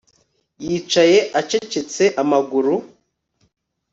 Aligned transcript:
Yicaye 0.65 1.19
acecetse 1.39 2.03
amaguru 2.21 2.75